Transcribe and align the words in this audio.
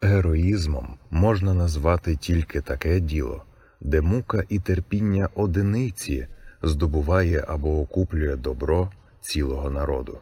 Героїзмом 0.00 0.94
можна 1.10 1.54
назвати 1.54 2.16
тільки 2.16 2.60
таке 2.60 3.00
діло, 3.00 3.42
де 3.80 4.00
мука 4.00 4.44
і 4.48 4.58
терпіння 4.58 5.28
одиниці 5.34 6.26
здобуває 6.62 7.44
або 7.48 7.80
окуплює 7.80 8.36
добро 8.36 8.90
цілого 9.20 9.70
народу. 9.70 10.18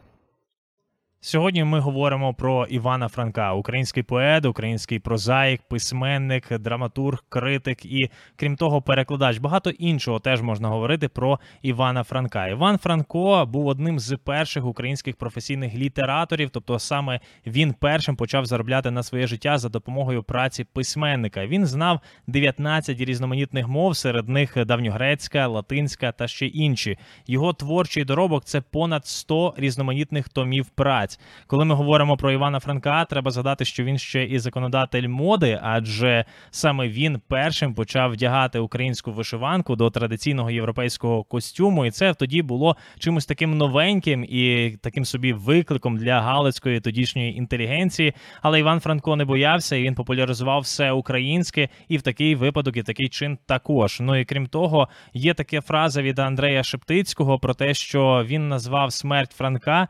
Сьогодні 1.21 1.65
ми 1.65 1.81
говоримо 1.81 2.35
про 2.35 2.67
Івана 2.67 3.09
Франка, 3.09 3.53
український 3.53 4.03
поет, 4.03 4.45
український 4.45 4.99
прозаїк, 4.99 5.63
письменник, 5.63 6.59
драматург, 6.59 7.25
критик 7.29 7.85
і, 7.85 8.11
крім 8.37 8.57
того, 8.57 8.83
перекладач. 8.83 9.39
Багато 9.39 9.71
іншого 9.71 10.19
теж 10.19 10.43
можна 10.43 10.69
говорити 10.69 11.09
про 11.09 11.41
Івана 11.63 12.05
Франка. 12.05 12.49
Іван 12.49 12.79
Франко 12.79 13.47
був 13.47 13.67
одним 13.67 13.99
з 13.99 14.17
перших 14.17 14.67
українських 14.67 15.17
професійних 15.17 15.75
літераторів, 15.75 16.51
тобто 16.51 16.79
саме 16.79 17.21
він 17.47 17.73
першим 17.73 18.17
почав 18.17 18.47
заробляти 18.47 18.91
на 18.91 19.03
своє 19.03 19.27
життя 19.27 19.59
за 19.59 19.69
допомогою 19.69 20.23
праці 20.23 20.65
письменника. 20.65 21.47
Він 21.47 21.67
знав 21.67 22.01
19 22.27 23.01
різноманітних 23.01 23.69
мов, 23.69 23.97
серед 23.97 24.29
них 24.29 24.65
давньогрецька, 24.65 25.47
латинська 25.47 26.13
та 26.13 26.29
ще 26.29 26.47
інші. 26.47 26.99
Його 27.27 27.53
творчий 27.53 28.05
доробок 28.05 28.45
це 28.45 28.61
понад 28.61 29.07
100 29.07 29.55
різноманітних 29.57 30.29
томів 30.29 30.67
праць. 31.07 31.21
Коли 31.47 31.65
ми 31.65 31.75
говоримо 31.75 32.17
про 32.17 32.33
Івана 32.33 32.61
Франка, 32.61 33.05
треба 33.05 33.31
згадати, 33.31 33.65
що 33.65 33.85
він 33.85 33.99
ще 33.99 34.25
і 34.25 34.39
законодатель 34.39 35.09
моди, 35.09 35.59
адже 35.63 36.25
саме 36.51 36.89
він 36.89 37.21
першим 37.29 37.75
почав 37.75 38.13
вдягати 38.13 38.59
українську 38.59 39.13
вишиванку 39.13 39.77
до 39.77 39.91
традиційного 39.91 40.51
європейського 40.51 41.25
костюму, 41.25 41.87
і 41.87 41.91
це 41.91 42.15
тоді 42.15 42.43
було 42.43 42.77
чимось 42.99 43.27
таким 43.27 43.59
новеньким 43.59 44.25
і 44.25 44.77
таким 44.83 45.05
собі 45.05 45.33
викликом 45.33 45.97
для 45.97 46.21
галицької 46.21 46.81
тодішньої 46.81 47.37
інтелігенції. 47.37 48.15
Але 48.43 48.61
Іван 48.61 48.81
Франко 48.81 49.17
не 49.17 49.25
боявся, 49.25 49.77
і 49.77 49.83
він 49.83 49.95
популяризував 49.95 50.61
все 50.61 50.93
українське, 50.93 51.69
і 51.89 51.97
в 51.97 52.03
такий 52.03 52.35
випадок, 52.35 52.77
і 52.77 52.83
такий 52.83 53.09
чин 53.09 53.39
також. 53.47 54.01
Ну 54.01 54.17
і 54.17 54.25
крім 54.25 54.47
того, 54.47 54.89
є 55.15 55.35
така 55.35 55.61
фраза 55.61 56.03
від 56.03 56.19
Андрея 56.19 56.63
Шептицького 56.63 57.39
про 57.39 57.55
те, 57.55 57.75
що 57.75 58.25
він 58.27 58.49
назвав 58.49 58.93
смерть 58.93 59.33
Франка 59.33 59.89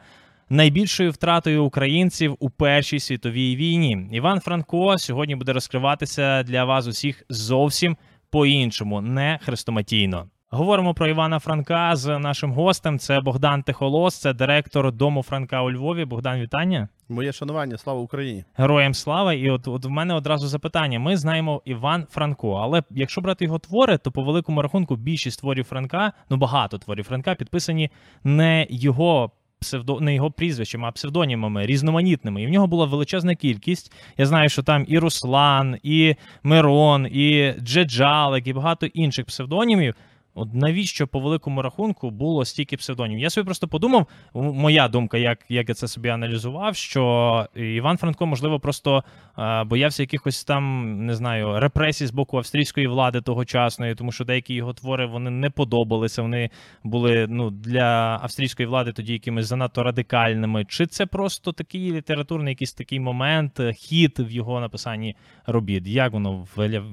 найбільшою 0.51 1.11
втратою 1.11 1.65
українців 1.65 2.37
у 2.39 2.51
Першій 2.51 3.01
світовій 3.01 3.57
війні. 3.57 4.09
Іван 4.13 4.41
Франко 4.41 4.99
сьогодні 4.99 5.37
буде 5.37 5.53
розкриватися 5.53 6.43
для 6.43 6.65
вас 6.65 6.87
усіх 6.87 7.23
зовсім 7.29 7.97
по-іншому, 8.31 9.01
не 9.01 9.39
хрестоматійно. 9.43 10.27
Говоримо 10.51 10.95
про 10.95 11.07
Івана 11.09 11.39
Франка 11.39 11.97
з 11.97 12.19
нашим 12.19 12.53
гостем. 12.53 12.99
Це 12.99 13.21
Богдан 13.21 13.63
Техолос, 13.63 14.21
це 14.21 14.33
директор 14.33 14.93
дому 14.93 15.23
Франка 15.23 15.63
у 15.63 15.71
Львові. 15.71 16.05
Богдан, 16.05 16.41
вітання. 16.41 16.89
Моє 17.09 17.33
шанування, 17.33 17.79
слава 17.79 18.01
Україні, 18.01 18.45
героям 18.55 18.95
слава. 18.95 19.33
І 19.33 19.51
от 19.51 19.69
от 19.69 19.85
в 19.85 19.91
мене 19.91 20.15
одразу 20.15 20.49
запитання: 20.49 20.99
ми 20.99 21.17
знаємо 21.17 21.63
Іван 21.65 22.07
Франко, 22.11 22.53
але 22.53 22.83
якщо 22.91 23.21
брати 23.21 23.45
його 23.45 23.59
твори, 23.59 23.99
то 23.99 24.11
по 24.11 24.23
великому 24.23 24.63
рахунку 24.63 24.97
більшість 24.97 25.41
творів 25.41 25.65
Франка, 25.65 26.13
ну 26.31 26.37
багато 26.37 26.79
творів 26.79 27.05
Франка 27.05 27.35
підписані 27.35 27.91
не 28.25 28.67
його 28.71 29.31
псевдо 29.61 30.01
не 30.01 30.15
його 30.15 30.31
прізвищем, 30.31 30.85
а 30.85 30.91
псевдонімами 30.91 31.67
різноманітними. 31.67 32.43
І 32.43 32.47
в 32.47 32.51
нього 32.51 32.67
була 32.67 32.87
величезна 32.87 33.35
кількість. 33.35 33.93
Я 34.19 34.27
знаю, 34.27 34.49
що 34.49 34.63
там 34.63 34.85
і 34.89 34.99
Руслан, 34.99 35.77
і 35.83 36.15
Мирон, 36.43 37.07
і 37.07 37.55
Джеджалик, 37.61 38.47
і 38.47 38.53
багато 38.53 38.87
інших 38.87 39.27
псевдонімів. 39.27 39.95
От 40.39 40.55
навіщо 40.55 41.07
по 41.07 41.21
великому 41.21 41.63
рахунку 41.63 42.11
було 42.11 42.45
стільки 42.45 42.77
псевдонімів? 42.77 43.23
Я 43.23 43.31
собі 43.31 43.45
просто 43.45 43.69
подумав, 43.69 44.07
моя 44.35 44.89
думка, 44.89 45.19
як 45.19 45.39
як 45.49 45.69
я 45.69 45.75
це 45.75 45.89
собі 45.89 46.09
аналізував, 46.09 46.77
що 46.77 47.47
Іван 47.55 47.97
Франко, 47.97 48.27
можливо, 48.27 48.61
просто 48.61 49.05
е, 49.39 49.65
боявся 49.65 50.03
якихось 50.03 50.45
там, 50.45 50.93
не 51.07 51.15
знаю, 51.15 51.61
репресій 51.61 52.07
з 52.07 52.11
боку 52.11 52.37
австрійської 52.37 52.87
влади 52.87 53.21
тогочасної, 53.21 53.95
тому 53.95 54.13
що 54.13 54.25
деякі 54.25 54.55
його 54.55 54.73
твори 54.73 55.07
вони 55.07 55.31
не 55.31 55.51
подобалися. 55.51 56.23
Вони 56.23 56.51
були 56.85 57.27
ну 57.31 57.51
для 57.51 58.19
австрійської 58.23 58.67
влади 58.67 58.93
тоді 58.93 59.13
якимись 59.13 59.47
занадто 59.47 59.83
радикальними. 59.83 60.65
Чи 60.65 60.87
це 60.87 61.07
просто 61.07 61.53
такий 61.53 61.93
літературний 61.93 62.53
якийсь 62.53 62.73
такий 62.73 63.01
момент, 63.01 63.61
хід 63.75 64.19
в 64.19 64.31
його 64.31 64.61
написанні 64.61 65.17
робіт? 65.47 65.87
Як 65.87 66.13
воно 66.13 66.47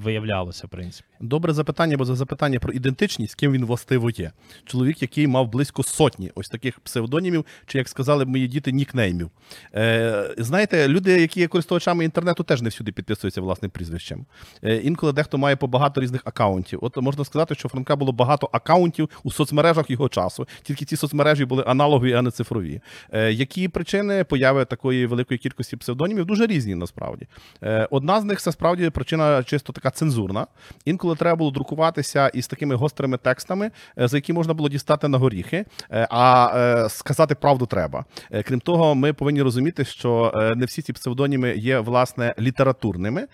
виявлялося, 0.03 0.67
в 0.67 0.69
принципі? 0.69 1.09
Добре 1.21 1.53
запитання, 1.53 1.97
бо 1.97 2.05
за 2.05 2.15
запитання 2.15 2.59
про 2.59 2.73
ідентичність 2.73 3.32
з 3.33 3.35
ким 3.35 3.51
він 3.51 3.65
властиво 3.65 4.09
є. 4.09 4.31
Чоловік, 4.65 5.01
який 5.01 5.27
мав 5.27 5.47
близько 5.51 5.83
сотні 5.83 6.31
ось 6.35 6.49
таких 6.49 6.79
псевдонімів, 6.79 7.45
чи 7.65 7.77
як 7.77 7.89
сказали 7.89 8.25
мої 8.25 8.47
діти, 8.47 8.71
нікнеймів. 8.71 9.29
Е, 9.75 10.35
Знаєте, 10.37 10.87
люди, 10.87 11.21
які 11.21 11.39
є 11.39 11.47
користувачами 11.47 12.05
інтернету, 12.05 12.43
теж 12.43 12.61
не 12.61 12.69
всюди 12.69 12.91
підписуються 12.91 13.41
власним 13.41 13.71
прізвищем. 13.71 14.25
Е, 14.63 14.75
Інколи 14.75 15.13
дехто 15.13 15.37
має 15.37 15.55
по 15.55 15.67
багато 15.67 16.01
різних 16.01 16.21
акаунтів. 16.25 16.79
От 16.81 16.97
можна 16.97 17.25
сказати, 17.25 17.55
що 17.55 17.69
Франка 17.69 17.95
було 17.95 18.11
багато 18.11 18.49
акаунтів 18.51 19.09
у 19.23 19.31
соцмережах 19.31 19.89
його 19.89 20.09
часу. 20.09 20.47
Тільки 20.63 20.85
ці 20.85 20.95
соцмережі 20.95 21.45
були 21.45 21.63
аналогові, 21.67 22.13
а 22.13 22.21
не 22.21 22.31
цифрові. 22.31 22.81
Е, 23.11 23.31
Які 23.31 23.67
причини 23.67 24.23
появи 24.23 24.65
такої 24.65 25.05
великої 25.05 25.37
кількості 25.37 25.77
псевдонімів? 25.77 26.25
Дуже 26.25 26.47
різні 26.47 26.75
насправді. 26.75 27.27
Е, 27.63 27.87
Одна 27.91 28.21
з 28.21 28.23
них 28.23 28.41
це 28.41 28.51
справді 28.51 28.89
причина 28.89 29.43
чисто 29.43 29.73
така 29.73 29.91
цензурна. 29.91 30.47
Інколи 30.85 31.15
треба 31.15 31.35
було 31.35 31.51
друкуватися 31.51 32.27
із 32.27 32.47
такими 32.47 32.75
гострими 32.75 33.17
текстами, 33.23 33.71
е, 33.99 34.07
за 34.07 34.17
які 34.17 34.33
можна 34.33 34.53
було 34.53 34.69
дістати 34.69 35.07
на 35.07 35.17
горіхи, 35.17 35.65
е, 35.91 36.07
а 36.09 36.53
е, 36.55 36.89
сказати 36.89 37.35
правду 37.35 37.65
треба. 37.65 38.05
Крім 38.45 38.59
того, 38.59 38.95
ми 38.95 39.13
повинні 39.13 39.41
розуміти, 39.41 39.85
що 39.85 40.31
не 40.55 40.65
всі 40.65 40.81
ці 40.81 40.93
псевдоніми 40.93 41.55
є 41.55 41.79
власне 41.79 42.35
літературними. 42.39 43.27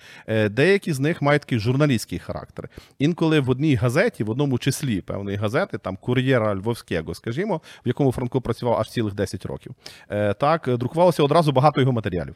Деякі 0.49 0.93
з 0.93 0.99
них 0.99 1.21
мають 1.21 1.41
такий 1.41 1.59
журналістський 1.59 2.19
характер. 2.19 2.69
Інколи 2.99 3.39
в 3.39 3.49
одній 3.49 3.75
газеті, 3.75 4.23
в 4.23 4.29
одному 4.29 4.57
числі 4.57 5.01
певної 5.01 5.37
газети, 5.37 5.77
там 5.77 5.97
кур'єра 5.97 6.55
Львовського, 6.55 7.13
скажімо, 7.13 7.61
в 7.85 7.87
якому 7.87 8.11
Франко 8.11 8.41
працював 8.41 8.79
аж 8.79 8.89
цілих 8.89 9.13
10 9.13 9.45
років, 9.45 9.75
так 10.39 10.69
друкувалося 10.77 11.23
одразу 11.23 11.51
багато 11.51 11.81
його 11.81 11.93
матеріалів. 11.93 12.35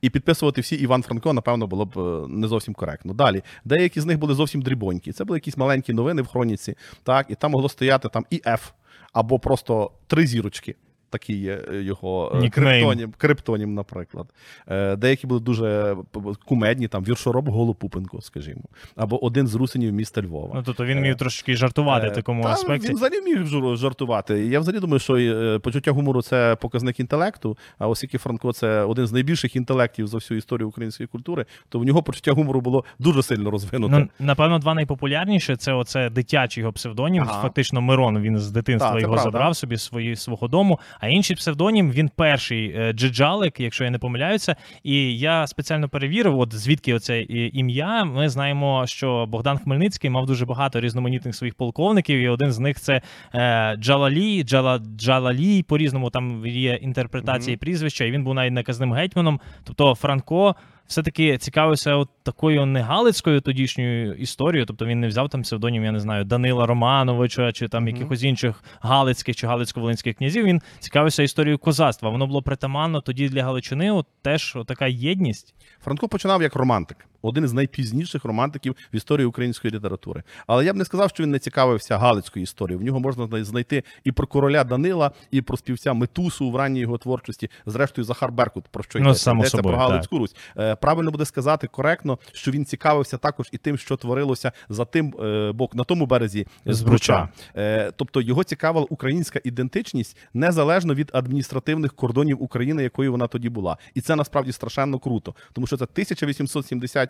І 0.00 0.10
підписувати 0.10 0.60
всі 0.60 0.76
Іван 0.76 1.02
Франко, 1.02 1.32
напевно, 1.32 1.66
було 1.66 1.84
б 1.84 1.98
е, 1.98 2.28
не 2.28 2.48
зовсім 2.48 2.74
коректно. 2.74 3.14
Далі, 3.14 3.42
деякі 3.64 4.00
з 4.00 4.06
них 4.06 4.18
були 4.18 4.34
зовсім 4.34 4.62
дрібонькі. 4.62 5.12
Це 5.12 5.24
були 5.24 5.36
якісь 5.36 5.56
маленькі 5.56 5.92
новини 5.92 6.22
в 6.22 6.26
хроніці, 6.26 6.74
так, 7.02 7.26
і 7.30 7.34
там 7.34 7.50
могло 7.50 7.68
стояти 7.68 8.08
там 8.08 8.26
і 8.30 8.42
Ф, 8.46 8.70
або 9.12 9.38
просто 9.38 9.90
три 10.06 10.26
зірочки 10.26 10.74
такий 11.14 11.36
є 11.36 11.60
е, 11.72 11.82
його 11.82 12.40
е, 12.44 12.48
криптонім, 12.48 13.12
криптонім, 13.18 13.74
наприклад. 13.74 14.26
Е, 14.68 14.96
деякі 14.96 15.26
були 15.26 15.40
дуже 15.40 15.96
кумедні, 16.44 16.88
там 16.88 17.04
віршороб 17.04 17.48
Голопупенко, 17.48 18.20
скажімо, 18.20 18.62
або 18.96 19.24
один 19.24 19.46
з 19.46 19.54
русинів 19.54 19.92
міста 19.92 20.22
Львова. 20.22 20.50
Ну 20.54 20.62
тобто 20.66 20.84
він 20.84 21.00
міг 21.00 21.16
трошки 21.16 21.56
жартувати 21.56 22.08
в 22.08 22.12
такому 22.12 22.42
Та, 22.42 22.48
аспекті. 22.48 22.88
Він 22.88 22.96
взагалі 22.96 23.20
міг 23.20 23.46
жартувати. 23.76 24.46
Я 24.46 24.60
взагалі 24.60 24.80
думаю, 24.80 24.98
що 24.98 25.60
почуття 25.60 25.90
гумору 25.90 26.22
це 26.22 26.56
показник 26.60 27.00
інтелекту. 27.00 27.58
А 27.78 27.88
оскільки 27.88 28.18
Франко 28.18 28.52
це 28.52 28.82
один 28.82 29.06
з 29.06 29.12
найбільших 29.12 29.56
інтелектів 29.56 30.06
за 30.06 30.16
всю 30.16 30.38
історію 30.38 30.68
української 30.68 31.06
культури, 31.06 31.46
то 31.68 31.78
в 31.78 31.84
нього 31.84 32.02
почуття 32.02 32.32
гумору 32.32 32.60
було 32.60 32.84
дуже 32.98 33.22
сильно 33.22 33.50
розвинуте. 33.50 33.98
Ну, 33.98 34.08
Напевно, 34.18 34.58
два 34.58 34.74
найпопулярніші 34.74 35.56
це 35.56 35.72
оце 35.72 36.10
дитячий 36.10 36.60
його 36.60 36.72
псевдонім. 36.72 37.22
Ага. 37.28 37.42
Фактично, 37.42 37.80
Мирон 37.80 38.20
він 38.20 38.38
з 38.38 38.50
дитинства 38.50 38.92
Та, 38.92 39.00
його 39.00 39.12
правда. 39.12 39.30
забрав 39.30 39.56
собі 39.56 39.76
свої 39.76 40.16
свого 40.16 40.48
дому. 40.48 40.80
А 41.04 41.08
інший 41.08 41.36
псевдонім 41.36 41.90
він 41.90 42.10
перший 42.16 42.74
е, 42.76 42.92
Джиджалик, 42.92 43.60
якщо 43.60 43.84
я 43.84 43.90
не 43.90 43.98
помиляюся. 43.98 44.56
І 44.82 45.18
я 45.18 45.46
спеціально 45.46 45.88
перевірив, 45.88 46.38
от 46.38 46.54
звідки 46.54 46.94
оце 46.94 47.22
ім'я. 47.28 48.04
Ми 48.04 48.28
знаємо, 48.28 48.86
що 48.86 49.26
Богдан 49.28 49.58
Хмельницький 49.58 50.10
мав 50.10 50.26
дуже 50.26 50.46
багато 50.46 50.80
різноманітних 50.80 51.34
своїх 51.34 51.54
полковників, 51.54 52.18
і 52.18 52.28
один 52.28 52.52
з 52.52 52.58
них 52.58 52.80
це 52.80 53.02
е, 53.34 53.76
Джалалі, 53.78 54.42
Джала, 54.42 54.80
Джалалі. 54.96 55.62
По 55.62 55.78
різному 55.78 56.10
там 56.10 56.46
є 56.46 56.74
інтерпретації 56.74 57.56
mm-hmm. 57.56 57.60
прізвища, 57.60 58.04
і 58.04 58.10
він 58.10 58.24
був 58.24 58.34
навіть 58.34 58.52
наказним 58.52 58.92
гетьманом. 58.92 59.40
Тобто 59.64 59.94
Франко 59.94 60.54
все-таки 60.86 61.38
цікавився 61.38 61.94
от 61.94 62.08
такою 62.22 62.66
не 62.66 62.80
галицькою 62.80 63.40
тодішньою 63.40 64.14
історією, 64.14 64.66
тобто 64.66 64.86
він 64.86 65.00
не 65.00 65.08
взяв 65.08 65.28
там 65.28 65.42
псевдонім, 65.42 65.84
я 65.84 65.92
не 65.92 66.00
знаю, 66.00 66.24
Данила 66.24 66.66
Романовича 66.66 67.52
чи 67.52 67.68
там 67.68 67.84
mm-hmm. 67.84 67.88
якихось 67.88 68.22
інших 68.22 68.64
галицьких 68.80 69.36
чи 69.36 69.46
галицько-волинських 69.46 70.16
князів. 70.16 70.44
Він 70.44 70.62
цікавився 70.78 71.22
історією 71.22 71.58
козацтва. 71.58 72.10
Воно 72.10 72.26
було 72.26 72.42
притаманно 72.42 73.00
тоді 73.00 73.28
для 73.28 73.44
Галичини. 73.44 73.90
От 73.90 74.06
теж 74.22 74.56
така 74.66 74.86
єдність. 74.86 75.54
Франко 75.80 76.08
починав 76.08 76.42
як 76.42 76.56
романтик. 76.56 77.06
Один 77.28 77.44
із 77.44 77.52
найпізніших 77.52 78.24
романтиків 78.24 78.76
в 78.92 78.96
історії 78.96 79.26
української 79.26 79.74
літератури. 79.74 80.22
Але 80.46 80.64
я 80.64 80.72
б 80.72 80.76
не 80.76 80.84
сказав, 80.84 81.10
що 81.10 81.22
він 81.22 81.30
не 81.30 81.38
цікавився 81.38 81.98
Галицькою 81.98 82.42
історією. 82.42 82.80
В 82.80 82.82
нього 82.82 83.00
можна 83.00 83.44
знайти 83.44 83.82
і 84.04 84.12
про 84.12 84.26
короля 84.26 84.64
Данила, 84.64 85.10
і 85.30 85.42
про 85.42 85.56
співця 85.56 85.92
Метусу 85.92 86.50
в 86.50 86.56
ранній 86.56 86.80
його 86.80 86.98
творчості. 86.98 87.50
Зрештою, 87.66 88.04
Захар 88.04 88.32
Беркут 88.32 88.64
про 88.70 88.82
що 88.82 88.98
Ну, 88.98 89.04
йдеться? 89.04 89.32
Йдеться 89.32 89.56
собою, 89.56 89.76
про 89.76 89.84
Галицьку 89.84 90.18
Русь. 90.18 90.36
Е, 90.58 90.74
Правильно 90.74 91.10
буде 91.10 91.24
сказати 91.24 91.66
коректно, 91.66 92.18
що 92.32 92.50
він 92.50 92.64
цікавився 92.64 93.18
також 93.18 93.48
і 93.52 93.58
тим, 93.58 93.78
що 93.78 93.96
творилося 93.96 94.52
за 94.68 94.84
тим 94.84 95.14
е, 95.20 95.52
бок 95.52 95.74
на 95.74 95.84
тому 95.84 96.06
березі 96.06 96.46
Збруча. 96.66 97.28
Е, 97.56 97.92
Тобто 97.96 98.20
його 98.20 98.44
цікавила 98.44 98.86
українська 98.90 99.40
ідентичність 99.44 100.16
незалежно 100.34 100.94
від 100.94 101.10
адміністративних 101.12 101.92
кордонів 101.94 102.42
України, 102.42 102.82
якою 102.82 103.12
вона 103.12 103.26
тоді 103.26 103.48
була. 103.48 103.76
І 103.94 104.00
це 104.00 104.16
насправді 104.16 104.52
страшенно 104.52 104.98
круто, 104.98 105.34
тому 105.52 105.66
що 105.66 105.76
це 105.76 105.86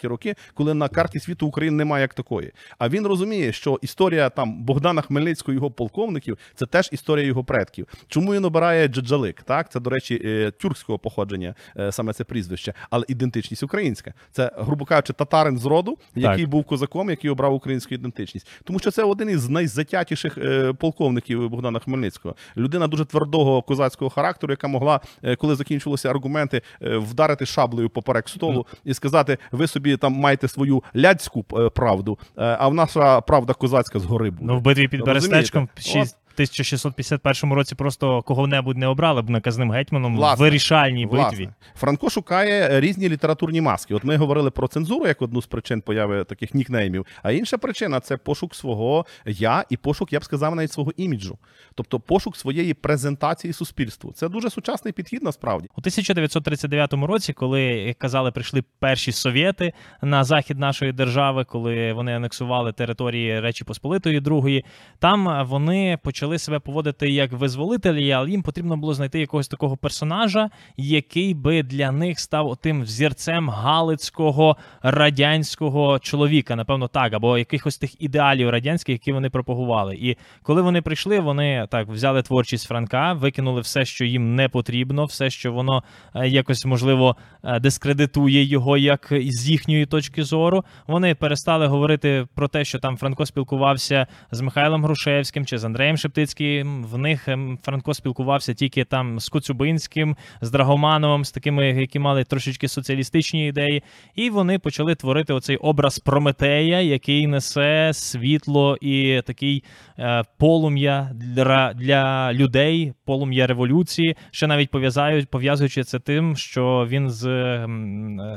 1870-ті 0.05 0.09
роки, 0.09 0.35
коли 0.55 0.75
на 0.75 0.89
карті 0.89 1.21
світу 1.21 1.47
України 1.47 1.77
немає 1.77 2.03
як 2.03 2.15
такої. 2.15 2.53
А 2.79 2.89
він 2.89 3.07
розуміє, 3.07 3.53
що 3.53 3.79
історія 3.83 4.31
там 4.31 4.63
Богдана 4.63 5.03
Хмельницького, 5.03 5.55
його 5.55 5.71
полковників, 5.71 6.39
це 6.55 6.67
теж 6.67 6.89
історія 6.93 7.27
його 7.27 7.45
предків. 7.45 7.87
Чому 8.09 8.35
він 8.35 8.45
обирає 8.45 8.89
Джаджалик? 8.89 9.43
Так, 9.43 9.73
це 9.73 9.81
до 9.81 9.91
речі, 9.91 10.23
е, 10.25 10.51
тюркського 10.51 10.99
походження, 10.99 11.55
е, 11.77 11.93
саме 11.93 12.13
це 12.13 12.25
прізвище, 12.25 12.75
але 12.91 13.05
ідентичність 13.09 13.63
українська. 13.63 14.15
Це, 14.33 14.51
грубо 14.57 14.85
кажучи, 14.85 15.13
татарин 15.13 15.59
з 15.59 15.67
роду, 15.67 15.99
який 16.15 16.47
був 16.47 16.65
козаком, 16.65 17.11
який 17.11 17.31
обрав 17.31 17.55
українську 17.55 17.95
ідентичність. 17.95 18.49
Тому 18.65 18.79
що 18.79 18.91
це 18.91 19.03
один 19.03 19.31
із 19.31 19.49
найзатятіших 19.49 20.39
е, 20.39 20.73
полковників 20.73 21.51
Богдана 21.51 21.79
Хмельницького. 21.79 22.35
Людина 22.57 22.87
дуже 22.87 23.05
твердого 23.05 23.63
козацького 23.63 24.11
характеру, 24.11 24.53
яка 24.53 24.69
могла, 24.69 25.01
коли 25.39 25.55
закінчилися 25.55 26.11
аргументи, 26.11 26.63
вдарити 26.81 27.47
шаблею 27.47 27.91
поперек 27.91 28.29
столу 28.29 28.67
і 28.85 28.95
сказати: 28.95 29.39
ви 29.53 29.67
собі 29.67 29.94
там 29.97 30.13
маєте 30.13 30.49
свою 30.49 30.83
ляцьку 30.97 31.45
е, 31.53 31.69
правду, 31.69 32.19
е, 32.39 32.57
а 32.61 32.69
в 32.69 32.75
наша 32.75 33.21
правда 33.21 33.55
козацька 33.55 33.99
згори 33.99 34.31
буде. 34.31 34.45
Ну, 34.47 34.59
в 34.59 34.61
битві 34.61 34.89
під? 34.89 35.05
Берестечком 35.05 35.69
шість 35.77 35.93
6 35.93 36.17
1651 36.35 37.53
році 37.53 37.75
просто 37.75 38.23
кого-небудь 38.23 38.77
не 38.77 38.87
обрали 38.87 39.23
б 39.23 39.31
наказним 39.31 39.73
гетьманом 39.73 40.17
Власне. 40.17 40.37
в 40.37 40.49
вирішальній 40.49 41.07
битві. 41.07 41.49
Франко 41.75 42.11
шукає 42.11 42.81
різні 42.81 43.09
літературні 43.09 43.61
маски. 43.61 43.95
От 43.95 44.05
ми 44.05 44.17
говорили 44.17 44.51
про 44.51 44.69
цензуру 44.69 45.07
як 45.07 45.23
одну 45.23 45.43
з 45.43 45.47
причин 45.47 45.81
появи 45.81 46.25
таких 46.25 46.55
нікнеймів. 46.55 47.07
А 47.23 47.33
інша 47.33 47.59
причина 47.59 48.01
це 48.01 48.17
пошук 48.17 48.55
свого 48.55 49.07
я 49.27 49.65
і 49.71 49.77
пошук, 49.77 50.13
я 50.13 50.19
б 50.19 50.25
сказав, 50.25 50.55
навіть 50.55 50.73
свого 50.73 50.93
іміджу. 50.97 51.39
Тобто 51.75 52.01
пошук 52.01 52.37
своєї 52.37 52.75
презентації 52.75 53.53
суспільству. 53.53 54.13
Це 54.13 54.29
дуже 54.29 54.51
сучасний 54.51 54.93
підхід 54.93 55.23
насправді. 55.23 55.69
У 55.77 55.81
1939 55.81 56.93
році, 56.93 57.33
коли 57.33 57.63
як 57.63 57.99
казали, 57.99 58.31
прийшли 58.31 58.65
перші 58.79 59.13
совєти 59.13 59.73
на 60.03 60.25
захід 60.25 60.59
нашої 60.59 60.93
держави, 60.93 61.45
коли 61.45 61.93
вони 61.93 62.17
анексували 62.17 62.73
території 62.73 63.41
Речі 63.41 63.65
Посполитої 63.65 64.21
Другої, 64.21 64.65
там 64.99 65.47
вони 65.47 65.99
почали 66.03 66.24
себе 66.39 66.59
поводити 66.59 67.11
як 67.11 67.33
визволителі, 67.33 68.11
але 68.11 68.31
їм 68.31 68.43
потрібно 68.43 68.77
було 68.77 68.95
знайти 68.95 69.21
якогось 69.21 69.49
такого 69.49 69.77
персонажа, 69.77 70.51
який 70.77 71.35
би 71.35 71.63
для 71.63 71.93
них 71.93 72.21
став 72.21 72.57
тим 72.57 72.83
взірцем 72.83 73.51
галицького 73.51 74.57
радянського 74.83 75.99
чоловіка, 75.99 76.57
напевно, 76.57 76.89
так, 76.89 77.13
або 77.13 77.39
якихось 77.39 77.79
тих 77.79 78.03
ідеалів 78.03 78.51
радянських, 78.51 78.93
які 78.93 79.13
вони 79.13 79.31
пропагували. 79.31 79.97
І 79.97 80.17
коли 80.43 80.63
вони 80.63 80.83
прийшли, 80.83 81.21
вони 81.21 81.67
так 81.71 81.89
взяли 81.89 82.23
творчість 82.23 82.69
Франка, 82.69 83.13
викинули 83.13 83.61
все, 83.61 83.85
що 83.85 84.05
їм 84.05 84.35
не 84.35 84.49
потрібно, 84.49 85.05
все, 85.05 85.31
що 85.31 85.53
воно 85.53 85.83
е, 86.15 86.29
якось 86.29 86.65
можливо 86.65 87.17
е, 87.45 87.61
дискредитує 87.61 88.45
його 88.45 88.77
як 88.77 89.13
з 89.27 89.51
їхньої 89.51 89.87
точки 89.87 90.25
зору. 90.25 90.65
Вони 90.87 91.15
перестали 91.15 91.67
говорити 91.67 92.27
про 92.35 92.49
те, 92.49 92.65
що 92.65 92.79
там 92.79 92.97
Франко 92.97 93.27
спілкувався 93.27 94.07
з 94.31 94.41
Михайлом 94.41 94.85
Грушевським 94.85 95.47
чи 95.47 95.59
з 95.59 95.65
Андреєм 95.65 95.97
Шептицьким. 96.15 96.85
В 96.85 96.99
них 96.99 97.29
ем, 97.29 97.59
Франко 97.63 97.95
спілкувався 97.95 98.55
тільки 98.55 98.85
там 98.85 99.21
з 99.21 99.29
Коцюбинським, 99.29 100.17
з 100.41 100.51
Драгомановим, 100.51 101.25
з 101.25 101.33
такими, 101.33 101.69
які 101.69 101.99
мали 101.99 102.25
трошечки 102.25 102.69
соціалістичні 102.69 103.49
ідеї. 103.49 103.83
І 104.15 104.31
вони 104.31 104.59
почали 104.59 104.95
творити 104.95 105.33
оцей 105.33 105.57
образ 105.57 105.99
Прометея, 105.99 106.81
який 106.81 107.27
несе 107.27 107.91
світло 107.95 108.77
і 108.81 109.23
такий 109.27 109.65
е, 109.99 110.23
полум'я 110.39 111.11
для, 111.15 111.73
для 111.73 112.33
людей, 112.33 112.93
полум'я 113.05 113.47
революції. 113.47 114.17
Ще 114.31 114.47
навіть 114.47 114.71
пов'язають, 114.71 115.31
пов'язуючи 115.31 115.85
це 115.85 115.99
тим, 115.99 116.37
що 116.37 116.87
він 116.89 117.11
з 117.11 117.27
е, 117.27 117.69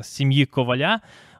сім'ї 0.03 0.45
коваля. 0.45 0.99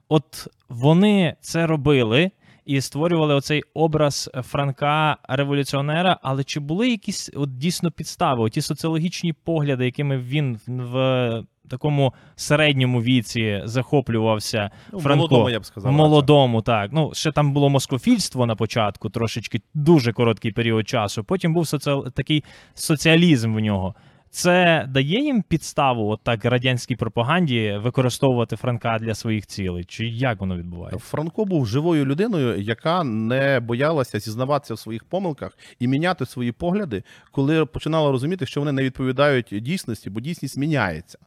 От 0.10 0.48
вони 0.70 1.36
це 1.42 1.68
робили. 1.68 2.32
І 2.68 2.82
створювали 2.82 3.36
оцей 3.36 3.64
образ 3.74 4.30
Франка 4.44 5.18
революціонера. 5.30 6.18
Але 6.22 6.44
чи 6.44 6.60
були 6.60 6.90
якісь 6.90 7.32
от 7.36 7.58
дійсно 7.58 7.92
підстави, 7.92 8.50
ті 8.50 8.62
соціологічні 8.62 9.34
погляди, 9.34 9.86
якими 9.86 10.18
він 10.18 10.60
в 10.68 11.44
такому 11.70 12.14
середньому 12.36 13.02
віці 13.02 13.62
захоплювався 13.66 14.72
Ну, 14.94 15.00
Франко? 15.00 15.18
молодому, 15.28 15.50
я 15.50 15.60
б 15.60 15.66
сказав. 15.66 15.92
Молодому, 15.92 16.62
так. 16.62 16.90
Ну, 16.94 17.12
ще 17.14 17.32
там 17.32 17.54
було 17.54 17.70
москофільство 17.70 18.46
на 18.46 18.56
початку, 18.56 19.10
трошечки 19.10 19.62
дуже 19.74 20.14
короткий 20.14 20.52
період 20.52 20.90
часу. 20.90 21.24
Потім 21.24 21.54
був 21.54 21.68
соціал... 21.68 22.12
такий 22.12 22.44
соціалізм 22.74 23.56
в 23.56 23.60
нього. 23.60 23.96
Це 24.30 24.86
дає 24.90 25.24
їм 25.24 25.42
підставу, 25.42 26.10
от 26.10 26.20
так 26.24 26.46
радянській 26.46 26.96
пропаганді, 26.96 27.80
використовувати 27.84 28.56
Франка 28.56 28.98
для 29.00 29.16
своїх 29.16 29.48
цілей? 29.48 29.84
Чи 29.84 30.06
як 30.06 30.40
воно 30.40 30.58
відбувається? 30.58 31.00
Франко 31.00 31.46
був 31.46 31.68
живою 31.68 32.06
людиною, 32.06 32.62
яка 32.62 33.04
не 33.04 33.60
боялася 33.60 34.20
зізнаватися 34.20 34.74
в 34.74 34.80
своїх 34.80 35.04
помилках 35.04 35.58
і 35.80 35.88
міняти 35.88 36.26
свої 36.26 36.52
погляди, 36.52 37.04
коли 37.32 37.66
починала 37.66 38.12
розуміти, 38.12 38.46
що 38.46 38.62
вони 38.62 38.72
не 38.72 38.84
відповідають 38.84 39.48
дійсності, 39.52 40.10
бо 40.10 40.20
дійсність 40.20 40.58
міняється. 40.58 41.18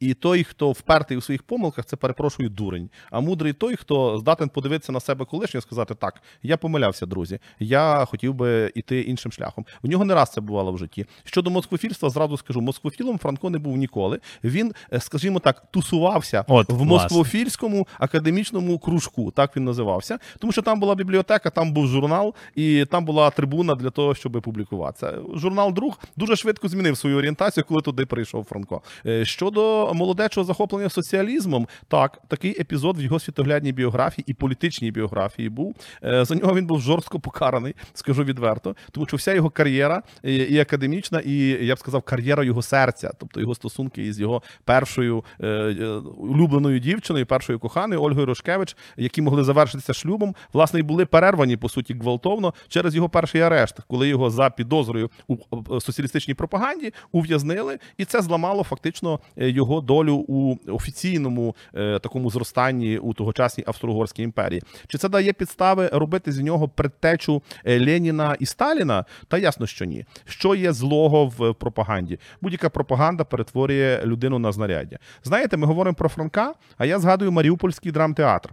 І 0.00 0.14
той, 0.14 0.44
хто 0.44 0.72
впертий 0.72 1.16
у 1.16 1.20
своїх 1.20 1.42
помилках, 1.42 1.86
це 1.86 1.96
перепрошую 1.96 2.48
дурень. 2.48 2.90
А 3.10 3.20
мудрий 3.20 3.52
той, 3.52 3.76
хто 3.76 4.18
здатен 4.18 4.48
подивитися 4.48 4.92
на 4.92 5.00
себе 5.00 5.24
колишнє 5.24 5.58
і 5.58 5.60
сказати: 5.60 5.94
так, 5.94 6.22
я 6.42 6.56
помилявся, 6.56 7.06
друзі, 7.06 7.38
я 7.58 8.04
хотів 8.04 8.34
би 8.34 8.72
іти 8.74 9.00
іншим 9.00 9.32
шляхом. 9.32 9.66
В 9.82 9.88
нього 9.88 10.04
не 10.04 10.14
раз 10.14 10.32
це 10.32 10.40
бувало 10.40 10.72
в 10.72 10.78
житті. 10.78 11.06
Щодо 11.24 11.50
москвофільства, 11.50 12.10
зразу 12.10 12.36
скажу, 12.36 12.59
москвофілом 12.60 13.18
Франко 13.18 13.50
не 13.50 13.58
був 13.58 13.76
ніколи. 13.76 14.20
Він, 14.44 14.72
е, 14.92 15.00
скажімо 15.00 15.38
так, 15.38 15.62
тусувався 15.70 16.44
От, 16.48 16.68
в 16.70 16.72
власне. 16.72 16.86
москвофільському 16.92 17.86
академічному 17.98 18.78
кружку. 18.78 19.30
Так 19.30 19.56
він 19.56 19.64
називався, 19.64 20.18
тому 20.38 20.52
що 20.52 20.62
там 20.62 20.80
була 20.80 20.94
бібліотека, 20.94 21.50
там 21.50 21.72
був 21.72 21.86
журнал, 21.86 22.34
і 22.54 22.84
там 22.84 23.04
була 23.04 23.30
трибуна 23.30 23.74
для 23.74 23.90
того, 23.90 24.14
щоб 24.14 24.32
публікуватися. 24.42 25.12
Журнал 25.34 25.72
Друг 25.72 25.98
дуже 26.16 26.36
швидко 26.36 26.68
змінив 26.68 26.96
свою 26.96 27.16
орієнтацію, 27.16 27.64
коли 27.68 27.82
туди 27.82 28.06
прийшов 28.06 28.44
Франко. 28.44 28.82
Е, 29.06 29.24
Щодо 29.24 29.94
молодечого 29.94 30.44
захоплення 30.44 30.88
соціалізмом, 30.88 31.68
так 31.88 32.22
такий 32.28 32.60
епізод 32.60 32.98
в 32.98 33.00
його 33.00 33.18
світоглядній 33.18 33.72
біографії 33.72 34.24
і 34.26 34.34
політичній 34.34 34.90
біографії 34.90 35.48
був. 35.48 35.74
Е, 36.04 36.24
За 36.24 36.34
нього 36.34 36.54
він 36.54 36.66
був 36.66 36.80
жорстко 36.80 37.20
покараний, 37.20 37.74
скажу 37.94 38.24
відверто, 38.24 38.76
тому 38.90 39.06
що 39.06 39.16
вся 39.16 39.34
його 39.34 39.50
кар'єра 39.50 40.02
і 40.22 40.58
академічна, 40.58 41.20
і 41.20 41.36
я 41.66 41.74
б 41.74 41.78
сказав, 41.78 42.02
кар'єра 42.02 42.39
його 42.42 42.62
серця, 42.62 43.10
тобто 43.18 43.40
його 43.40 43.54
стосунки 43.54 44.06
із 44.06 44.20
його 44.20 44.42
першою 44.64 45.24
е, 45.40 45.46
е, 45.46 45.86
улюбленою 46.18 46.78
дівчиною, 46.78 47.26
першою 47.26 47.58
коханою 47.58 48.02
Ольгою 48.02 48.26
Рошкевич, 48.26 48.76
які 48.96 49.22
могли 49.22 49.44
завершитися 49.44 49.94
шлюбом, 49.94 50.34
власне, 50.52 50.80
і 50.80 50.82
були 50.82 51.06
перервані 51.06 51.56
по 51.56 51.68
суті 51.68 51.94
гвалтовно 51.94 52.54
через 52.68 52.96
його 52.96 53.08
перший 53.08 53.40
арешт, 53.40 53.76
коли 53.88 54.08
його 54.08 54.30
за 54.30 54.50
підозрою 54.50 55.10
у 55.28 55.34
е, 55.34 55.80
соціалістичній 55.80 56.34
пропаганді 56.34 56.92
ув'язнили, 57.12 57.78
і 57.98 58.04
це 58.04 58.22
зламало 58.22 58.62
фактично 58.64 59.20
е, 59.36 59.50
його 59.50 59.80
долю 59.80 60.24
у 60.28 60.56
офіційному 60.66 61.56
е, 61.74 61.98
такому 61.98 62.30
зростанні 62.30 62.98
у 62.98 63.14
тогочасній 63.14 63.64
Австро-Угорській 63.66 64.22
імперії. 64.22 64.62
Чи 64.88 64.98
це 64.98 65.08
дає 65.08 65.32
підстави 65.32 65.88
робити 65.92 66.32
з 66.32 66.40
нього 66.40 66.68
предтечу 66.68 67.42
Леніна 67.64 68.36
і 68.40 68.46
Сталіна? 68.46 69.04
Та 69.28 69.38
ясно, 69.38 69.66
що 69.66 69.84
ні. 69.84 70.04
Що 70.24 70.54
є 70.54 70.72
злого 70.72 71.26
в 71.26 71.54
пропаганді? 71.54 72.18
Будь-яка 72.40 72.70
пропаганда 72.70 73.24
перетворює 73.24 74.00
людину 74.04 74.38
на 74.38 74.52
знаряддя. 74.52 74.98
Знаєте, 75.24 75.56
ми 75.56 75.66
говоримо 75.66 75.94
про 75.94 76.08
Франка, 76.08 76.54
а 76.78 76.86
я 76.86 76.98
згадую 76.98 77.32
Маріупольський 77.32 77.92
драмтеатр. 77.92 78.50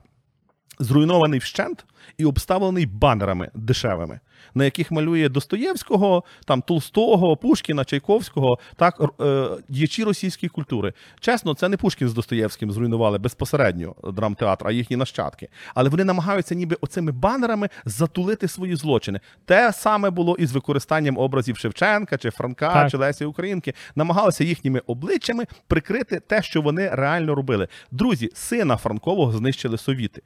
Зруйнований 0.79 1.39
вщент, 1.39 1.85
і 2.17 2.25
обставлений 2.25 2.85
банерами 2.85 3.51
дешевими, 3.53 4.19
на 4.55 4.65
яких 4.65 4.91
малює 4.91 5.29
Достоєвського, 5.29 6.23
там 6.45 6.61
Толстого, 6.61 7.37
Пушкіна, 7.37 7.85
Чайковського, 7.85 8.59
так 8.75 9.01
е, 9.21 9.49
діячі 9.69 10.03
російської 10.03 10.49
культури. 10.49 10.93
Чесно, 11.19 11.53
це 11.53 11.69
не 11.69 11.77
Пушкін 11.77 12.09
з 12.09 12.13
Достоєвським 12.13 12.71
зруйнували 12.71 13.17
безпосередньо 13.17 13.95
драмтеатр, 14.13 14.67
а 14.67 14.71
їхні 14.71 14.97
нащадки. 14.97 15.47
Але 15.75 15.89
вони 15.89 16.03
намагаються 16.03 16.55
ніби 16.55 16.77
оцими 16.81 17.11
банерами 17.11 17.69
затулити 17.85 18.47
свої 18.47 18.75
злочини. 18.75 19.19
Те 19.45 19.73
саме 19.73 20.09
було 20.09 20.35
і 20.39 20.45
з 20.45 20.51
використанням 20.51 21.17
образів 21.17 21.57
Шевченка 21.57 22.17
чи 22.17 22.29
Франка 22.29 22.73
Так. 22.73 22.91
чи 22.91 22.97
Лесі 22.97 23.25
Українки. 23.25 23.73
Намагалися 23.95 24.43
їхніми 24.43 24.81
обличчями 24.87 25.45
прикрити 25.67 26.19
те, 26.19 26.41
що 26.41 26.61
вони 26.61 26.89
реально 26.89 27.35
робили. 27.35 27.67
Друзі, 27.91 28.31
сина 28.33 28.77
Франкового 28.77 29.31
знищили 29.31 29.77
совіти. 29.77 30.21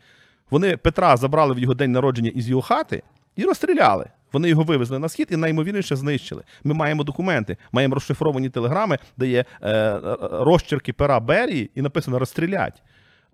Вони 0.49 0.77
Петра 0.77 1.17
забрали 1.17 1.53
в 1.53 1.59
його 1.59 1.73
день 1.73 1.91
народження 1.91 2.31
із 2.35 2.49
його 2.49 2.61
хати 2.61 3.03
і 3.35 3.43
розстріляли. 3.43 4.05
Вони 4.33 4.49
його 4.49 4.63
вивезли 4.63 4.99
на 4.99 5.09
схід 5.09 5.27
і 5.31 5.37
наймовірніше 5.37 5.95
знищили. 5.95 6.43
Ми 6.63 6.73
маємо 6.73 7.03
документи, 7.03 7.57
маємо 7.71 7.95
розшифровані 7.95 8.49
телеграми, 8.49 8.97
де 9.17 9.27
є 9.27 9.45
е, 9.61 9.69
е, 9.71 10.17
розчерки 10.31 10.93
пера 10.93 11.19
Берії, 11.19 11.71
і 11.75 11.81
написано 11.81 12.19
розстрілять. 12.19 12.81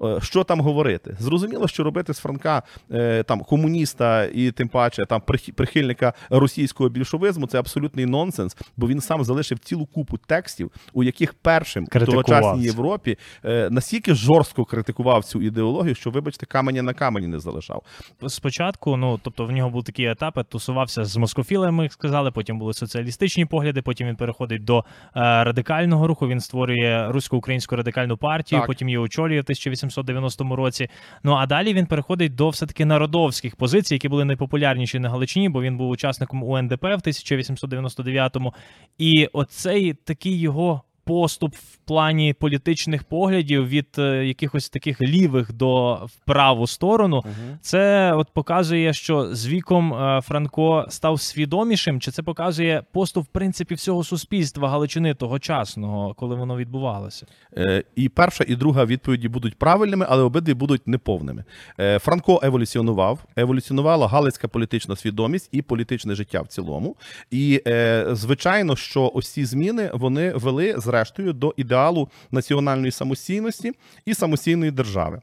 Е, 0.04 0.20
Що 0.22 0.44
там 0.44 0.62
говорити? 0.62 1.18
Зрозуміло, 1.20 1.68
що 1.68 1.84
робити 1.84 2.13
з 2.13 2.20
Франка 2.20 2.63
е, 2.92 3.24
там 3.24 3.39
комуніста 3.39 4.25
і 4.25 4.51
тим 4.51 4.68
паче 4.68 5.06
там 5.06 5.22
прихи- 5.27 5.51
прихильника 5.51 6.13
російського 6.30 6.89
більшовизму 6.89 7.48
це 7.48 7.60
абсолютний 7.60 8.06
нонсенс, 8.06 8.58
бо 8.77 8.88
він 8.88 9.01
сам 9.01 9.24
залишив 9.24 9.60
цілу 9.60 9.86
купу 9.86 10.18
текстів, 10.18 10.72
у 10.94 11.04
яких 11.04 11.34
першим 11.34 11.86
в 11.86 12.06
тогочасній. 12.06 12.63
Європі 12.63 13.18
е, 13.46 13.70
настільки 13.70 14.13
жорстко 14.13 14.66
критикував 14.66 15.25
цю 15.25 15.42
ідеологію, 15.42 15.96
що, 15.96 16.10
вибачте, 16.10 16.46
каменя 16.46 16.82
на 16.82 16.94
камені 16.94 17.27
не 17.27 17.39
залишав. 17.39 17.82
спочатку, 18.27 18.98
ну 18.98 19.20
тобто 19.24 19.46
в 19.46 19.51
нього 19.51 19.70
був 19.70 19.84
такий 19.84 20.06
етап, 20.06 20.48
тусувався 20.50 21.06
з 21.06 21.18
москофілами, 21.18 21.84
як 21.84 21.94
сказали. 21.94 22.32
Потім 22.32 22.60
були 22.60 22.74
соціалістичні 22.74 23.46
погляди. 23.46 23.82
Потім 23.82 24.08
він 24.08 24.16
переходить 24.16 24.63
до 24.63 24.86
радикального 25.13 26.08
руху. 26.08 26.27
Він 26.27 26.39
створює 26.39 27.08
русько-українську 27.12 27.75
радикальну 27.75 28.18
партію. 28.18 28.60
Так. 28.60 28.68
Потім 28.68 28.89
її 28.89 28.98
очолює 28.98 29.42
в 29.42 29.46
1890 29.88 30.56
році. 30.56 30.89
Ну 31.24 31.34
а 31.34 31.46
далі 31.46 31.74
він 31.74 31.86
переходить 31.86 32.36
до 32.36 32.50
все 32.50 32.65
таки 32.65 32.86
народовських 32.86 33.56
позицій, 33.56 33.94
які 33.96 34.10
були 34.10 34.25
найпопулярніші 34.25 35.00
на 35.00 35.10
Галичині, 35.10 35.50
бо 35.50 35.62
він 35.62 35.77
був 35.77 35.89
учасником 35.89 36.44
УНДП 36.44 36.84
в 36.84 37.01
1899-му. 37.08 38.53
І 38.98 39.29
оцей 39.34 39.94
такий 39.94 40.39
його. 40.39 40.82
Поступ 41.07 41.55
в 41.55 41.77
плані 41.85 42.33
політичних 42.33 43.03
поглядів 43.03 43.67
від 43.67 43.87
е, 43.97 44.25
якихось 44.25 44.69
таких 44.69 45.01
лівих 45.01 45.53
до 45.53 45.93
в 45.93 46.25
праву 46.25 46.67
сторону, 46.67 47.23
це 47.61 48.13
от 48.13 48.27
показує, 48.33 48.93
що 48.93 49.35
з 49.35 49.47
віком 49.47 49.93
е, 49.93 50.21
Франко 50.21 50.85
став 50.89 51.21
свідомішим, 51.21 52.01
чи 52.01 52.11
це 52.11 52.23
показує 52.23 52.83
поступ 52.91 53.23
в 53.23 53.27
принципі 53.27 53.75
всього 53.75 54.03
суспільства 54.03 54.69
Галичини 54.69 55.13
тогочасного, 55.13 56.13
коли 56.13 56.35
воно 56.35 56.57
відбувалося? 56.57 57.25
Е, 57.57 57.83
І 57.95 58.09
перша, 58.09 58.45
і 58.47 58.55
друга 58.55 58.85
відповіді 58.85 59.27
будуть 59.27 59.55
правильними, 59.55 60.05
але 60.09 60.23
обидві 60.23 60.53
будуть 60.53 60.87
неповними. 60.87 61.43
Е, 61.79 61.99
Франко 61.99 62.39
еволюціонував, 62.43 63.19
еволюціонувала 63.35 64.07
галицька 64.07 64.47
політична 64.47 64.95
свідомість 64.95 65.49
і 65.51 65.61
політичне 65.61 66.15
життя 66.15 66.41
в 66.41 66.47
цілому. 66.47 66.95
І 67.31 67.61
е, 67.67 68.05
звичайно, 68.11 68.75
що 68.75 69.11
ось 69.13 69.29
ці 69.29 69.45
зміни 69.45 69.91
вони 69.93 70.33
вели 70.33 70.73
зрештою 70.98 71.34
до 71.34 71.54
ідеалу 71.58 72.10
національної 72.32 72.92
самостійності 72.92 73.72
і 74.06 74.13
самостійної 74.13 74.72
держави. 74.72 75.22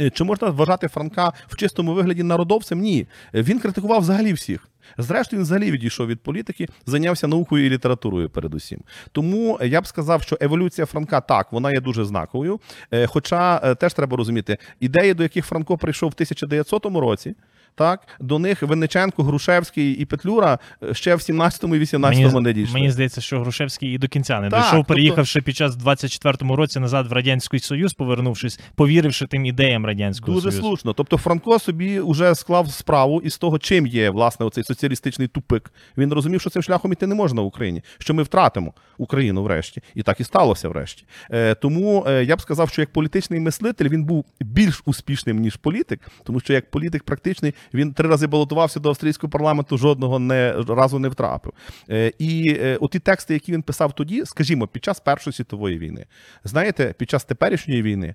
Е, 0.00 0.10
Чи 0.10 0.24
можна 0.24 0.50
вважати 0.50 0.88
Франка 0.88 1.32
в 1.48 1.56
чистому 1.56 1.94
вигляді 1.94 2.22
народовцем? 2.22 2.80
Ні. 2.80 3.06
Е, 3.34 3.42
Він 3.42 3.58
критикував 3.58 4.00
взагалі 4.00 4.32
всіх. 4.32 4.68
Зрештою, 4.98 5.38
він 5.40 5.44
взагалі 5.44 5.70
відійшов 5.70 6.06
від 6.06 6.20
політики, 6.20 6.68
зайнявся 6.86 7.26
наукою 7.26 7.66
і 7.66 7.70
літературою 7.70 8.30
передусім. 8.30 8.80
Тому 9.12 9.58
я 9.62 9.80
б 9.80 9.86
сказав, 9.86 10.22
що 10.22 10.38
еволюція 10.40 10.86
Франка 10.86 11.20
так, 11.20 11.52
вона 11.52 11.72
є 11.72 11.80
дуже 11.80 12.04
знаковою. 12.04 12.60
Е, 12.92 13.06
Хоча 13.06 13.60
е, 13.64 13.74
теж 13.74 13.94
треба 13.94 14.16
розуміти, 14.16 14.58
ідеї, 14.80 15.14
до 15.14 15.22
яких 15.22 15.46
Франко 15.46 15.78
прийшов 15.78 16.10
в 16.10 16.14
1900 16.14 16.86
році. 16.86 17.34
Так, 17.76 18.00
до 18.20 18.38
них 18.38 18.62
Винниченко, 18.62 19.22
Грушевський 19.22 19.92
і 19.92 20.04
Петлюра 20.04 20.58
е, 20.82 20.94
ще 20.94 21.14
в 21.14 21.18
17-му 21.18 21.76
і 21.76 21.80
18-му 21.80 22.40
не 22.40 22.52
дійшли. 22.52 22.74
мені 22.74 22.90
здається, 22.90 23.20
що 23.20 23.40
Грушевський 23.40 23.94
і 23.94 23.98
до 23.98 24.08
кінця 24.08 24.40
не 24.40 24.50
Так, 24.50 24.60
дійшов, 24.60 24.78
тобто- 24.78 24.88
переїхавши 24.88 25.42
під 25.42 25.56
час 25.56 25.76
24-му 25.76 26.56
році 26.56 26.80
назад 26.80 27.06
в 27.08 27.12
радянський 27.12 27.60
союз, 27.60 27.94
повернувшись, 27.94 28.60
повіривши 28.74 29.26
тим 29.26 29.46
ідеям 29.46 29.86
радянського 29.86 30.32
Дуже 30.34 30.50
союзу. 30.50 30.68
слушно. 30.68 30.92
Тобто 30.92 31.16
Франко 31.16 31.58
собі 31.58 32.00
вже 32.00 32.34
склав 32.34 32.70
справу 32.70 33.20
із 33.22 33.38
того, 33.38 33.58
чим 33.58 33.86
є 33.86 34.10
власне 34.10 34.46
оцей 34.46 34.64
соціалістичний 34.74 35.28
тупик. 35.28 35.72
Він 35.98 36.12
розумів, 36.12 36.40
що 36.40 36.50
цим 36.50 36.62
шляхом 36.62 36.92
іти 36.92 37.06
не 37.06 37.14
можна 37.14 37.42
в 37.42 37.44
Україні, 37.44 37.82
що 37.98 38.14
ми 38.14 38.22
втратимо 38.22 38.72
Україну 38.98 39.42
врешті, 39.42 39.82
і 39.94 40.02
так 40.02 40.20
і 40.20 40.24
сталося 40.24 40.68
врешті. 40.68 41.04
Е, 41.30 41.54
тому 41.54 42.04
е, 42.08 42.24
я 42.24 42.36
б 42.36 42.40
сказав, 42.40 42.68
що 42.70 42.82
як 42.82 42.92
політичний 42.92 43.40
мислитель 43.40 43.88
він 43.88 44.04
був 44.04 44.24
більш 44.40 44.82
успішним 44.84 45.38
ніж 45.38 45.56
політик, 45.56 46.00
тому 46.24 46.40
що 46.40 46.52
як 46.52 46.70
політик 46.70 47.02
практичний 47.02 47.54
він 47.74 47.92
три 47.92 48.08
рази 48.08 48.26
балотувався 48.26 48.80
до 48.80 48.88
австрійського 48.88 49.30
парламенту, 49.30 49.78
жодного 49.78 50.18
не 50.18 50.52
разу 50.68 50.98
не 50.98 51.08
втрапив. 51.08 51.52
Е, 51.90 52.12
і 52.18 52.60
оті 52.80 52.98
тексти, 52.98 53.34
які 53.34 53.52
він 53.52 53.62
писав 53.62 53.92
тоді, 53.92 54.24
скажімо, 54.24 54.66
під 54.66 54.84
час 54.84 55.00
Першої 55.00 55.34
світової 55.34 55.78
війни, 55.78 56.06
знаєте, 56.44 56.94
під 56.98 57.10
час 57.10 57.24
теперішньої 57.24 57.82
війни. 57.82 58.14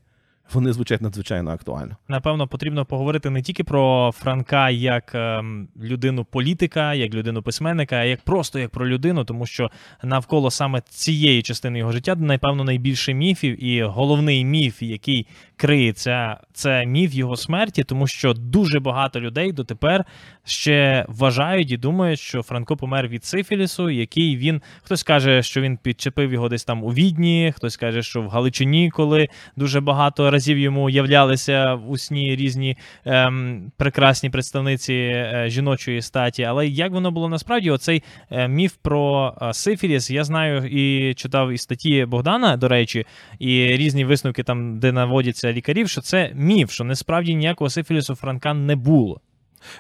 Вони 0.53 0.73
звучать 0.73 1.01
надзвичайно 1.01 1.51
актуально. 1.51 1.97
Напевно, 2.07 2.47
потрібно 2.47 2.85
поговорити 2.85 3.29
не 3.29 3.41
тільки 3.41 3.63
про 3.63 4.11
Франка 4.15 4.69
як 4.69 5.15
ем, 5.15 5.67
людину 5.81 6.25
політика, 6.25 6.93
як 6.93 7.13
людину 7.13 7.41
письменника, 7.41 7.95
а 7.95 8.03
як 8.03 8.21
просто 8.21 8.59
як 8.59 8.69
про 8.69 8.87
людину, 8.87 9.23
тому 9.23 9.45
що 9.45 9.71
навколо 10.03 10.51
саме 10.51 10.81
цієї 10.89 11.41
частини 11.41 11.79
його 11.79 11.91
життя, 11.91 12.15
напевно, 12.15 12.63
найбільше 12.63 13.13
міфів, 13.13 13.63
і 13.63 13.83
головний 13.83 14.45
міф, 14.45 14.81
який 14.81 15.27
криється, 15.55 16.37
це 16.53 16.85
міф 16.85 17.13
його 17.13 17.35
смерті, 17.35 17.83
тому 17.83 18.07
що 18.07 18.33
дуже 18.33 18.79
багато 18.79 19.19
людей 19.19 19.51
дотепер 19.51 20.05
ще 20.45 21.05
вважають 21.07 21.71
і 21.71 21.77
думають, 21.77 22.19
що 22.19 22.43
Франко 22.43 22.77
помер 22.77 23.07
від 23.07 23.25
сифілісу, 23.25 23.89
який 23.89 24.37
він 24.37 24.61
хтось 24.83 25.03
каже, 25.03 25.43
що 25.43 25.61
він 25.61 25.77
підчепив 25.77 26.33
його 26.33 26.49
десь 26.49 26.63
там 26.63 26.83
у 26.83 26.89
Відні, 26.89 27.53
хтось 27.55 27.77
каже, 27.77 28.03
що 28.03 28.21
в 28.21 28.29
Галичині, 28.29 28.89
коли 28.89 29.27
дуже 29.55 29.81
багато 29.81 30.31
разів 30.31 30.38
йому 30.48 30.89
являлися 30.89 31.74
в 31.74 31.91
усні 31.91 32.36
різні 32.36 32.77
ем, 33.05 33.72
прекрасні 33.77 34.29
представниці 34.29 34.93
е, 34.93 35.46
жіночої 35.48 36.01
статі. 36.01 36.43
Але 36.43 36.67
як 36.67 36.91
воно 36.91 37.12
було 37.12 37.29
насправді, 37.29 37.72
оцей 37.72 38.03
е, 38.31 38.48
міф 38.48 38.74
про 38.81 39.34
е, 39.41 39.53
сифіліс, 39.53 40.12
я 40.12 40.24
знаю 40.24 40.65
і 40.65 41.13
читав 41.13 41.51
і 41.51 41.58
статті 41.58 42.05
Богдана, 42.05 42.58
до 42.58 42.67
речі, 42.67 43.05
і 43.39 43.48
різні 43.67 44.05
висновки 44.05 44.43
там, 44.43 44.79
де 44.79 44.91
наводяться 44.91 45.53
лікарів, 45.53 45.89
що 45.89 46.01
це 46.01 46.31
міф, 46.36 46.72
що 46.72 46.84
насправді 46.84 47.36
ніякого 47.36 47.69
сифілісу 47.69 48.15
Франка 48.15 48.53
не 48.53 48.75
було. 48.75 49.22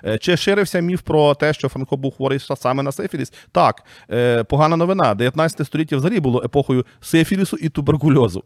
Е, 0.05 0.17
Чи 0.17 0.37
ширився 0.37 0.79
міф 0.79 1.01
про 1.01 1.35
те, 1.35 1.53
що 1.53 1.69
Франко 1.69 1.97
був 1.97 2.15
хворий 2.15 2.39
саме 2.39 2.83
на 2.83 2.91
сифіліс? 2.91 3.33
Так, 3.51 3.83
е, 4.11 4.43
погана 4.43 4.75
новина. 4.75 5.15
19 5.15 5.67
століття 5.67 5.97
взагалі 5.97 6.19
було 6.19 6.41
епохою 6.45 6.85
сифілісу 7.01 7.57
і 7.57 7.69
туберкульозу. 7.69 8.43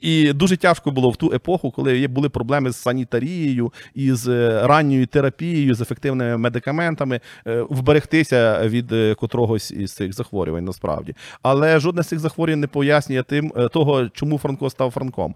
І 0.00 0.32
дуже 0.32 0.56
тяжко 0.56 0.90
було 0.90 1.10
в 1.10 1.16
ту 1.16 1.32
епоху, 1.34 1.70
коли 1.70 2.06
були 2.06 2.28
проблеми 2.28 2.70
з 2.70 2.76
санітарією 2.76 3.72
з 3.96 4.28
е, 4.28 4.66
ранньою 4.66 5.06
терапією, 5.06 5.74
з 5.74 5.80
ефективними 5.80 6.36
медикаментами, 6.36 7.20
вберегтися 7.44 8.68
від 8.68 9.16
котрогось 9.16 9.70
із 9.70 9.92
цих 9.92 10.12
захворювань, 10.12 10.64
насправді. 10.64 11.14
Але 11.42 11.80
жодне 11.80 12.02
з 12.02 12.08
цих 12.08 12.18
захворювань 12.18 12.60
не 12.60 12.66
пояснює 12.66 13.22
тим 13.22 13.52
того, 13.72 14.08
чому 14.08 14.38
Франко 14.38 14.70
став 14.70 14.90
Франком. 14.90 15.34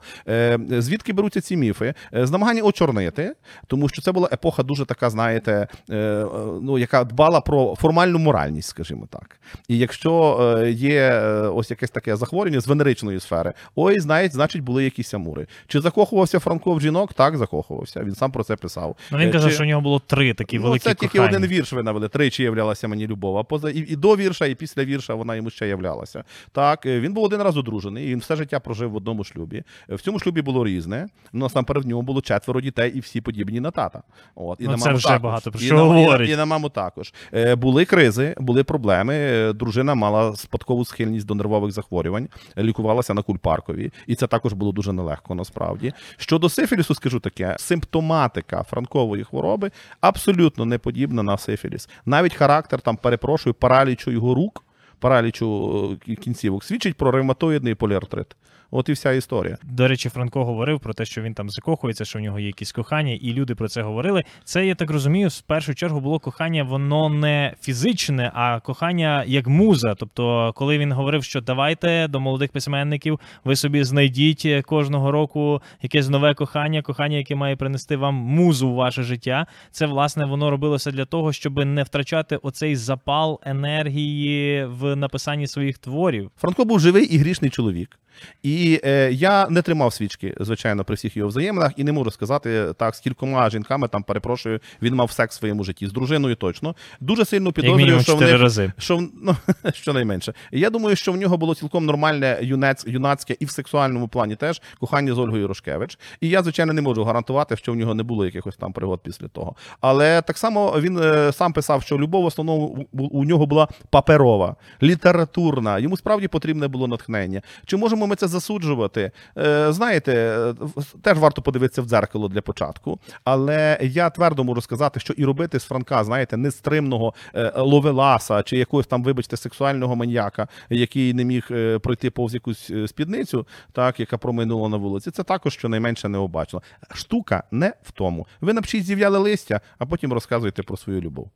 Звідки 0.78 1.12
беруться 1.12 1.40
ці 1.40 1.56
міфи? 1.56 1.94
З 2.12 2.30
намагання 2.30 2.62
очорнити, 2.62 3.34
тому 3.66 3.88
що 3.88 4.02
це 4.02 4.12
була 4.12 4.28
епоха 4.32 4.62
дуже 4.62 4.84
така, 4.84 5.10
знаєте, 5.10 5.27
е, 5.36 5.66
е, 5.90 6.26
ну 6.62 6.78
яка 6.78 7.04
дбала 7.04 7.40
про 7.40 7.74
формальну 7.78 8.18
моральність, 8.18 8.68
скажімо 8.68 9.06
так. 9.10 9.40
І 9.68 9.78
якщо 9.78 10.38
е, 10.62 10.70
є 10.70 11.00
е, 11.00 11.30
ось 11.48 11.70
якесь 11.70 11.90
таке 11.90 12.16
захворювання 12.16 12.60
з 12.60 12.68
венеричної 12.68 13.20
сфери, 13.20 13.52
ой, 13.76 14.00
знають, 14.00 14.32
значить, 14.32 14.62
були 14.62 14.84
якісь 14.84 15.14
амури. 15.14 15.46
Чи 15.66 15.80
закохувався 15.80 16.38
Франко 16.38 16.74
в 16.74 16.80
жінок? 16.80 17.14
Так, 17.14 17.36
закохувався. 17.36 18.02
Він 18.04 18.14
сам 18.14 18.32
про 18.32 18.44
це 18.44 18.56
писав. 18.56 18.96
Ну, 19.10 19.18
він 19.18 19.28
Е, 19.28 19.32
казав, 19.32 19.48
чи- 19.50 19.54
що 19.54 19.64
у 19.64 19.66
нього 19.66 19.80
було 19.80 19.98
три 19.98 20.34
такі 20.34 20.56
Ну, 20.58 20.62
великі 20.64 20.84
це 20.84 20.94
тільки 20.94 21.18
кохання. 21.18 21.36
один 21.36 21.50
вірш 21.50 21.72
ви 21.72 21.82
навели. 21.82 22.08
Тричі 22.08 22.42
являлася 22.42 22.88
мені 22.88 23.06
любов. 23.06 23.38
А 23.38 23.42
поза 23.42 23.70
і, 23.70 23.78
і 23.78 23.96
до 23.96 24.16
вірша, 24.16 24.46
і 24.46 24.54
після 24.54 24.84
вірша 24.84 25.14
вона 25.14 25.36
йому 25.36 25.50
ще 25.50 25.68
являлася. 25.68 26.24
Так, 26.52 26.86
він 26.86 27.12
був 27.12 27.24
один 27.24 27.42
раз 27.42 27.56
одружений, 27.56 28.06
і 28.06 28.10
він 28.10 28.18
все 28.18 28.36
життя 28.36 28.60
прожив 28.60 28.90
в 28.90 28.96
одному 28.96 29.24
шлюбі. 29.24 29.62
В 29.88 30.00
цьому 30.00 30.18
шлюбі 30.18 30.42
було 30.42 30.64
різне. 30.64 31.06
Ну, 31.32 31.40
насамперед 31.44 31.84
в 31.84 31.88
ньому 31.88 32.02
було 32.02 32.20
четверо 32.20 32.60
дітей 32.60 32.92
і 32.94 33.00
всі 33.00 33.20
подібні 33.20 33.60
на 33.60 33.70
тата. 33.70 34.02
От, 34.34 34.60
і 34.60 34.64
Ну, 34.64 34.70
на 34.70 34.78
це 34.78 34.84
маму 34.84 34.98
також. 35.18 35.30
багато 35.30 35.50
про 35.50 35.60
І 35.60 35.64
що 35.64 35.92
на. 35.92 36.24
І, 36.24 36.30
і 36.30 36.36
на 36.36 36.44
маму 36.44 36.68
також. 36.68 37.12
Е, 37.34 37.54
були 37.54 37.84
кризи, 37.84 38.34
були 38.38 38.64
проблеми. 38.64 39.14
Е, 39.14 39.52
Дружина 39.52 39.94
мала 39.94 40.36
спадкову 40.36 40.84
схильність 40.84 41.26
до 41.26 41.34
нервових 41.34 41.72
захворювань, 41.72 42.28
лікувалася 42.58 43.14
на 43.14 43.22
кульпаркові, 43.22 43.92
і 44.06 44.14
це 44.14 44.26
також 44.26 44.52
було 44.52 44.72
дуже 44.72 44.92
нелегко 44.92 45.34
насправді. 45.34 45.92
Щодо 46.16 46.48
сифілісу, 46.48 46.94
скажу 46.94 47.20
таке: 47.20 47.56
симптоматика 47.58 48.62
франкової 48.62 49.24
хвороби 49.24 49.70
абсолютно 50.00 50.64
не 50.64 50.78
подібна 50.78 51.22
на 51.22 51.38
сифіліс. 51.38 51.88
Навіть 52.06 52.34
характер 52.34 52.80
там, 52.80 52.96
перепрошую, 52.96 53.54
паралічу 53.54 54.10
його 54.10 54.34
рук, 54.34 54.64
паралічу 54.98 55.98
е, 56.08 56.14
кінцівок 56.14 56.64
свідчить 56.64 56.96
про 56.96 57.10
ревматоїдний 57.10 57.74
поліартрит. 57.74 58.26
От 58.70 58.88
і 58.88 58.92
вся 58.92 59.12
історія. 59.12 59.58
До 59.62 59.88
речі, 59.88 60.08
Франко 60.08 60.44
говорив 60.44 60.80
про 60.80 60.94
те, 60.94 61.04
що 61.04 61.22
він 61.22 61.34
там 61.34 61.50
закохується, 61.50 62.04
що 62.04 62.18
в 62.18 62.22
нього 62.22 62.38
є 62.38 62.46
якісь 62.46 62.72
кохання, 62.72 63.12
і 63.12 63.32
люди 63.32 63.54
про 63.54 63.68
це 63.68 63.82
говорили. 63.82 64.24
Це 64.44 64.66
я 64.66 64.74
так 64.74 64.90
розумію, 64.90 65.28
в 65.28 65.40
першу 65.40 65.74
чергу 65.74 66.00
було 66.00 66.18
кохання, 66.18 66.62
воно 66.62 67.08
не 67.08 67.54
фізичне, 67.60 68.30
а 68.34 68.60
кохання 68.60 69.24
як 69.26 69.46
муза. 69.46 69.94
Тобто, 69.94 70.52
коли 70.56 70.78
він 70.78 70.92
говорив, 70.92 71.24
що 71.24 71.40
давайте 71.40 72.08
до 72.08 72.20
молодих 72.20 72.52
письменників, 72.52 73.20
ви 73.44 73.56
собі 73.56 73.84
знайдіть 73.84 74.46
кожного 74.66 75.12
року 75.12 75.62
якесь 75.82 76.08
нове 76.08 76.34
кохання, 76.34 76.82
кохання, 76.82 77.16
яке 77.16 77.34
має 77.34 77.56
принести 77.56 77.96
вам 77.96 78.14
музу 78.14 78.70
в 78.70 78.74
ваше 78.74 79.02
життя. 79.02 79.46
Це 79.70 79.86
власне 79.86 80.24
воно 80.24 80.50
робилося 80.50 80.90
для 80.90 81.04
того, 81.04 81.32
щоб 81.32 81.64
не 81.64 81.82
втрачати 81.82 82.36
оцей 82.36 82.76
запал 82.76 83.40
енергії 83.44 84.64
в 84.64 84.96
написанні 84.96 85.46
своїх 85.46 85.78
творів. 85.78 86.30
Франко 86.36 86.64
був 86.64 86.80
живий 86.80 87.04
і 87.04 87.18
грішний 87.18 87.50
чоловік. 87.50 87.98
І 88.42 88.80
е, 88.84 89.12
я 89.12 89.48
не 89.48 89.62
тримав 89.62 89.92
свічки, 89.92 90.34
звичайно, 90.40 90.84
при 90.84 90.96
всіх 90.96 91.16
його 91.16 91.28
взаєминах, 91.28 91.72
і 91.76 91.84
не 91.84 91.92
можу 91.92 92.10
сказати 92.10 92.66
так, 92.76 92.94
з 92.94 93.00
кількома 93.00 93.50
жінками 93.50 93.88
там 93.88 94.02
перепрошую, 94.02 94.60
він 94.82 94.94
мав 94.94 95.10
секс 95.10 95.36
в 95.36 95.38
своєму 95.38 95.64
житті 95.64 95.86
з 95.86 95.92
дружиною 95.92 96.34
точно. 96.36 96.74
Дуже 97.00 97.24
сильно 97.24 97.52
підозрюю, 97.52 98.00
що 98.00 98.16
в 98.16 98.20
них 98.20 98.40
рази. 98.40 98.72
що 98.78 99.08
ну, 99.22 99.36
щонайменше. 99.74 100.32
Я 100.52 100.70
думаю, 100.70 100.96
що 100.96 101.12
в 101.12 101.16
нього 101.16 101.36
було 101.36 101.54
цілком 101.54 101.86
нормальне 101.86 102.38
юнець, 102.42 102.84
юнацьке 102.86 103.36
і 103.40 103.44
в 103.44 103.50
сексуальному 103.50 104.08
плані 104.08 104.36
теж 104.36 104.62
кохання 104.80 105.14
з 105.14 105.18
Ольгою 105.18 105.48
Рошкевич. 105.48 105.98
І 106.20 106.28
я, 106.28 106.42
звичайно, 106.42 106.72
не 106.72 106.82
можу 106.82 107.04
гарантувати, 107.04 107.56
що 107.56 107.72
в 107.72 107.76
нього 107.76 107.94
не 107.94 108.02
було 108.02 108.24
якихось 108.24 108.56
там 108.56 108.72
пригод 108.72 109.00
після 109.02 109.28
того. 109.28 109.54
Але 109.80 110.22
так 110.22 110.38
само 110.38 110.80
він 110.80 110.98
е, 110.98 111.32
сам 111.32 111.52
писав, 111.52 111.82
що 111.82 111.98
любов 111.98 112.22
в 112.22 112.26
основному 112.26 112.86
у, 112.92 113.02
у 113.02 113.24
нього 113.24 113.46
була 113.46 113.68
паперова, 113.90 114.56
літературна. 114.82 115.78
Йому 115.78 115.96
справді 115.96 116.28
потрібне 116.28 116.68
було 116.68 116.86
натхнення. 116.86 117.42
Чи 117.66 117.76
можемо 117.76 118.06
ми 118.08 118.16
це 118.16 118.28
засуджувати? 118.28 119.10
Е, 119.38 119.72
знаєте, 119.72 120.12
е, 120.12 120.82
теж 121.02 121.18
варто 121.18 121.42
подивитися 121.42 121.82
в 121.82 121.84
дзеркало 121.84 122.28
для 122.28 122.40
початку. 122.40 122.98
Але 123.24 123.78
я 123.82 124.10
твердо 124.10 124.44
можу 124.44 124.60
сказати, 124.60 125.00
що 125.00 125.12
і 125.12 125.24
робити 125.24 125.60
з 125.60 125.64
Франка, 125.64 126.04
знаєте, 126.04 126.36
нестримного 126.36 127.14
е, 127.34 127.52
ловеласа 127.56 128.42
чи 128.42 128.56
якогось 128.58 128.86
там, 128.86 129.02
вибачте, 129.02 129.36
сексуального 129.36 129.96
маньяка, 129.96 130.48
який 130.70 131.14
не 131.14 131.24
міг 131.24 131.48
пройти 131.80 132.10
повз 132.10 132.34
якусь 132.34 132.72
спідницю, 132.86 133.46
так 133.72 134.00
яка 134.00 134.18
проминула 134.18 134.68
на 134.68 134.76
вулиці. 134.76 135.10
Це 135.10 135.22
також 135.22 135.52
щонайменше 135.52 136.08
необачно. 136.08 136.62
Штука 136.94 137.42
не 137.50 137.72
в 137.82 137.92
тому. 137.92 138.26
Ви 138.40 138.52
напишіть 138.52 138.84
зів'яли 138.84 139.18
листя, 139.18 139.60
а 139.78 139.86
потім 139.86 140.12
розказуйте 140.12 140.62
про 140.62 140.76
свою 140.76 141.00
любов. 141.00 141.30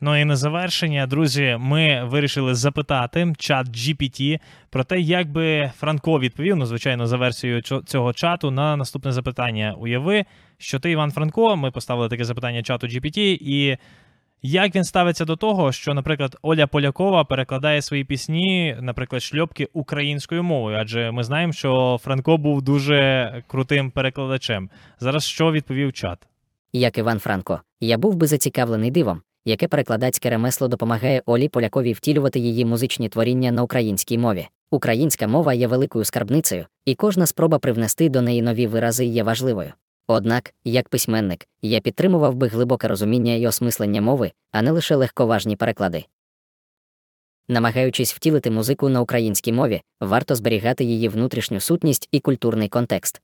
Ну 0.00 0.20
і 0.20 0.24
на 0.24 0.36
завершення, 0.36 1.06
друзі, 1.06 1.56
ми 1.60 2.04
вирішили 2.04 2.54
запитати 2.54 3.32
чат 3.38 3.68
GPT 3.68 4.38
про 4.70 4.84
те, 4.84 5.00
як 5.00 5.32
би 5.32 5.72
Франко 5.76 6.20
відповів, 6.20 6.56
ну, 6.56 6.66
звичайно, 6.66 7.06
за 7.06 7.16
версією 7.16 7.62
цього 7.62 8.12
чату 8.12 8.50
на 8.50 8.76
наступне 8.76 9.12
запитання. 9.12 9.74
Уяви, 9.78 10.24
що 10.58 10.78
ти 10.78 10.90
Іван 10.90 11.10
Франко. 11.10 11.56
Ми 11.56 11.70
поставили 11.70 12.08
таке 12.08 12.24
запитання 12.24 12.62
чату 12.62 12.86
GPT, 12.86 13.18
і 13.40 13.78
як 14.46 14.74
він 14.74 14.84
ставиться 14.84 15.24
до 15.24 15.36
того, 15.36 15.72
що, 15.72 15.94
наприклад, 15.94 16.36
Оля 16.42 16.66
Полякова 16.66 17.24
перекладає 17.24 17.82
свої 17.82 18.04
пісні, 18.04 18.76
наприклад, 18.80 19.22
шльопки 19.22 19.68
українською 19.72 20.42
мовою, 20.42 20.76
адже 20.80 21.10
ми 21.10 21.24
знаємо, 21.24 21.52
що 21.52 21.98
Франко 22.02 22.36
був 22.36 22.62
дуже 22.62 23.42
крутим 23.46 23.90
перекладачем. 23.90 24.70
Зараз 25.00 25.24
що 25.24 25.52
відповів 25.52 25.92
чат? 25.92 26.18
Як 26.72 26.98
Іван 26.98 27.18
Франко, 27.18 27.60
я 27.80 27.98
був 27.98 28.14
би 28.16 28.26
зацікавлений 28.26 28.90
дивом, 28.90 29.22
яке 29.44 29.68
перекладацьке 29.68 30.30
ремесло 30.30 30.68
допомагає 30.68 31.22
Олі 31.26 31.48
Поляковій 31.48 31.92
втілювати 31.92 32.38
її 32.38 32.64
музичні 32.64 33.08
творіння 33.08 33.52
на 33.52 33.62
українській 33.62 34.18
мові. 34.18 34.48
Українська 34.70 35.26
мова 35.26 35.54
є 35.54 35.66
великою 35.66 36.04
скарбницею, 36.04 36.66
і 36.84 36.94
кожна 36.94 37.26
спроба 37.26 37.58
привнести 37.58 38.08
до 38.08 38.22
неї 38.22 38.42
нові 38.42 38.66
вирази 38.66 39.04
є 39.04 39.22
важливою. 39.22 39.72
Однак, 40.06 40.54
як 40.64 40.88
письменник, 40.88 41.48
я 41.62 41.80
підтримував 41.80 42.34
би 42.34 42.48
глибоке 42.48 42.88
розуміння 42.88 43.34
і 43.34 43.46
осмислення 43.46 44.00
мови, 44.00 44.32
а 44.52 44.62
не 44.62 44.70
лише 44.70 44.96
легковажні 44.96 45.56
переклади. 45.56 46.04
Намагаючись 47.48 48.14
втілити 48.14 48.50
музику 48.50 48.88
на 48.88 49.00
українській 49.00 49.52
мові, 49.52 49.82
варто 50.00 50.34
зберігати 50.34 50.84
її 50.84 51.08
внутрішню 51.08 51.60
сутність 51.60 52.08
і 52.12 52.20
культурний 52.20 52.68
контекст. 52.68 53.20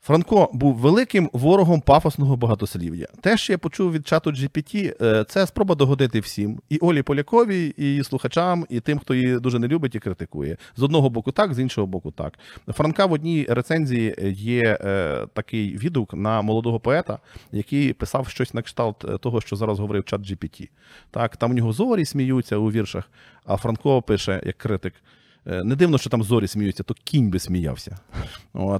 Франко 0.00 0.50
був 0.52 0.74
великим 0.74 1.30
ворогом 1.32 1.80
пафосного 1.80 2.36
багатослів'я. 2.36 3.06
Те, 3.20 3.36
що 3.36 3.52
я 3.52 3.58
почув 3.58 3.92
від 3.92 4.06
чату 4.06 4.30
GPT, 4.30 4.94
е, 5.02 5.24
це 5.24 5.46
спроба 5.46 5.74
догодити 5.74 6.20
всім: 6.20 6.60
і 6.68 6.78
Олі 6.78 7.02
Поляковій, 7.02 7.74
і 7.76 7.84
її 7.84 8.04
слухачам, 8.04 8.66
і 8.68 8.80
тим, 8.80 8.98
хто 8.98 9.14
її 9.14 9.40
дуже 9.40 9.58
не 9.58 9.68
любить 9.68 9.94
і 9.94 9.98
критикує. 9.98 10.56
З 10.76 10.82
одного 10.82 11.10
боку 11.10 11.32
так, 11.32 11.54
з 11.54 11.58
іншого 11.58 11.86
боку 11.86 12.10
так. 12.10 12.38
Франка 12.68 13.06
в 13.06 13.12
одній 13.12 13.46
рецензії 13.48 14.14
є 14.36 14.78
е, 14.80 15.26
такий 15.32 15.76
відгук 15.78 16.14
на 16.14 16.42
молодого 16.42 16.80
поета, 16.80 17.18
який 17.52 17.92
писав 17.92 18.28
щось 18.28 18.54
на 18.54 18.62
кшталт 18.62 19.04
е, 19.04 19.18
того, 19.18 19.40
що 19.40 19.56
зараз 19.56 19.78
говорив 19.78 20.04
чат 20.04 20.20
GPT. 20.20 20.68
Так, 21.10 21.36
там 21.36 21.50
у 21.50 21.54
нього 21.54 21.72
зорі 21.72 22.04
сміються 22.04 22.56
у 22.56 22.70
віршах, 22.70 23.10
а 23.44 23.56
Франко 23.56 24.02
пише 24.02 24.42
як 24.46 24.58
критик. 24.58 24.94
Е, 25.46 25.64
Не 25.64 25.76
дивно, 25.76 25.98
що 25.98 26.10
там 26.10 26.22
зорі 26.22 26.46
сміються, 26.48 26.82
то 26.82 26.94
кінь 27.04 27.30
би 27.30 27.38
сміявся. 27.38 27.98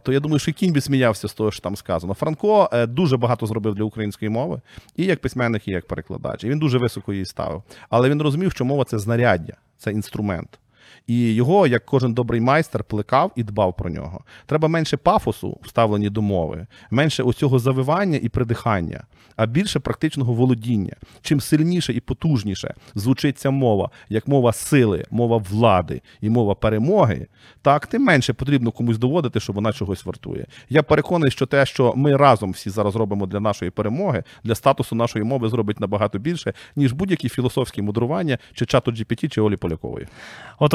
То 0.03 0.13
я 0.13 0.21
думаю, 0.21 0.39
що 0.39 0.53
кінь 0.53 0.73
би 0.73 0.81
сміявся 0.81 1.29
з 1.29 1.35
того, 1.35 1.51
що 1.51 1.63
там 1.63 1.77
сказано. 1.77 2.15
Франко 2.15 2.71
е, 2.73 2.87
дуже 2.87 3.17
багато 3.17 3.47
зробив 3.47 3.75
для 3.75 3.85
української 3.85 4.29
мови, 4.29 4.61
і 4.97 5.05
як 5.05 5.21
письменник, 5.21 5.69
і 5.69 5.71
як 5.71 5.87
перекладач. 5.87 6.45
І 6.45 6.49
він 6.49 6.59
дуже 6.59 6.79
високо 6.79 7.13
її 7.13 7.25
ставив. 7.25 7.63
Але 7.91 8.11
він 8.11 8.23
розумів, 8.23 8.53
що 8.53 8.65
мова 8.65 8.85
це 8.85 8.99
знаряддя, 8.99 9.55
це 9.79 9.93
інструмент. 9.93 10.59
І 11.07 11.35
його, 11.35 11.67
як 11.67 11.87
кожен 11.87 12.15
добрий 12.15 12.41
майстер, 12.41 12.85
плекав 12.85 13.33
і 13.37 13.43
дбав 13.43 13.77
про 13.77 13.91
нього. 13.91 14.21
Треба 14.47 14.69
менше 14.69 14.97
пафосу 14.97 15.59
вставлені 15.63 16.11
до 16.11 16.23
мови, 16.23 16.67
менше 16.91 17.23
оцього 17.23 17.59
завивання 17.59 18.19
і 18.23 18.29
придихання, 18.29 19.05
а 19.37 19.47
більше 19.47 19.81
практичного 19.81 20.33
володіння. 20.33 20.97
Чим 21.23 21.41
сильніше 21.41 21.93
і 21.93 22.01
потужніше 22.01 22.75
звучить 22.95 23.39
ця 23.39 23.51
мова, 23.51 23.91
як 24.09 24.29
мова 24.29 24.53
сили, 24.53 25.05
мова 25.11 25.37
влади 25.37 26.03
і 26.21 26.31
мова 26.31 26.55
перемоги, 26.55 27.27
так 27.63 27.87
тим 27.87 28.03
менше 28.03 28.33
потрібно 28.33 28.73
комусь 28.73 28.99
доводити, 28.99 29.41
що 29.41 29.53
вона 29.53 29.73
чогось 29.73 30.05
вартує. 30.05 30.47
Я 30.69 30.83
переконаний, 30.83 31.31
що 31.31 31.47
те, 31.47 31.67
що 31.67 31.93
ми 31.97 32.17
разом 32.17 32.51
всі 32.51 32.71
зараз 32.71 32.97
робимо 32.97 33.27
для 33.27 33.41
нашої 33.41 33.71
перемоги, 33.71 34.23
для 34.45 34.55
статусу 34.55 34.97
нашої 34.97 35.25
мови 35.25 35.49
зробить 35.49 35.81
набагато 35.81 36.19
більше, 36.19 36.53
ніж 36.77 36.93
будь-які 36.93 37.29
філософські 37.29 37.83
мудрування 37.83 38.39
чи 38.55 38.67
чату 38.67 38.91
GPT, 38.91 39.29
чи 39.29 39.41
Олі 39.41 39.57
Полякової. 39.57 40.07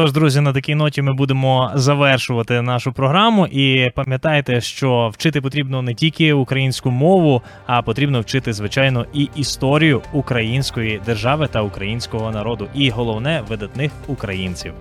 Отож, 0.01 0.11
друзі, 0.11 0.41
на 0.41 0.53
такій 0.53 0.75
ноті 0.75 1.01
ми 1.01 1.13
будемо 1.13 1.71
завершувати 1.75 2.61
нашу 2.61 2.93
програму. 2.93 3.47
І 3.47 3.91
пам'ятайте, 3.95 4.61
що 4.61 5.09
вчити 5.13 5.41
потрібно 5.41 5.81
не 5.81 5.93
тільки 5.93 6.33
українську 6.33 6.91
мову, 6.91 7.41
а 7.65 7.81
потрібно 7.81 8.21
вчити, 8.21 8.53
звичайно, 8.53 9.05
і 9.13 9.29
історію 9.35 10.01
української 10.13 11.01
держави 11.05 11.47
та 11.51 11.61
українського 11.61 12.31
народу, 12.31 12.67
і 12.75 12.89
головне 12.89 13.43
видатних 13.49 13.91
українців. 14.07 14.73